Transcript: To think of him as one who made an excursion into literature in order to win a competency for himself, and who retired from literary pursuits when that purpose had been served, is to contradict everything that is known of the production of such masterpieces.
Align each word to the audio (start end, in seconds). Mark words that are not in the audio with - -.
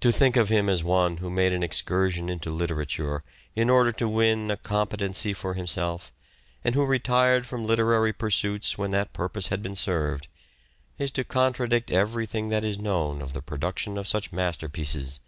To 0.00 0.12
think 0.12 0.36
of 0.36 0.50
him 0.50 0.68
as 0.68 0.84
one 0.84 1.16
who 1.16 1.30
made 1.30 1.54
an 1.54 1.62
excursion 1.62 2.28
into 2.28 2.50
literature 2.50 3.24
in 3.56 3.70
order 3.70 3.92
to 3.92 4.10
win 4.10 4.50
a 4.50 4.58
competency 4.58 5.32
for 5.32 5.54
himself, 5.54 6.12
and 6.62 6.74
who 6.74 6.84
retired 6.84 7.46
from 7.46 7.66
literary 7.66 8.12
pursuits 8.12 8.76
when 8.76 8.90
that 8.90 9.14
purpose 9.14 9.48
had 9.48 9.62
been 9.62 9.74
served, 9.74 10.28
is 10.98 11.10
to 11.12 11.24
contradict 11.24 11.90
everything 11.90 12.50
that 12.50 12.62
is 12.62 12.78
known 12.78 13.22
of 13.22 13.32
the 13.32 13.40
production 13.40 13.96
of 13.96 14.06
such 14.06 14.32
masterpieces. 14.32 15.20